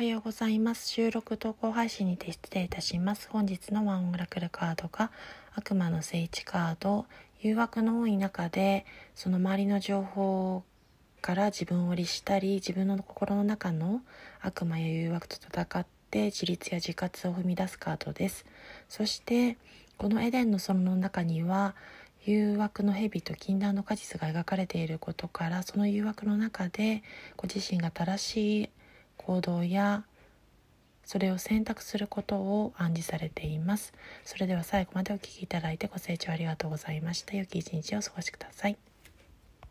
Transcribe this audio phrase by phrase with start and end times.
[0.00, 0.88] おはようございます。
[0.88, 3.28] 収録投稿配信にて失礼いたします。
[3.30, 5.10] 本日のワンオラクルカードが
[5.54, 7.04] 悪魔の聖地カード、
[7.42, 10.62] 誘惑の多い中でその周りの情報
[11.20, 14.00] から自分を律したり、自分の心の中の
[14.40, 18.46] 悪魔や誘惑と戦って自立や自活を踏み出すカードです。
[18.88, 19.58] そして
[19.98, 21.74] このエデンの園の中には
[22.24, 27.02] 誘惑の蛇と禁断の果実が描かれていることからその誘惑の中で
[27.36, 28.70] ご自身が正しい
[29.20, 30.04] 行動や
[31.04, 33.92] それを選択することを暗示されています。
[34.24, 37.36] それでは最後までお聴きいただいてご清聴ありがとうございました。
[37.36, 38.89] 良き一日をお過ごしください。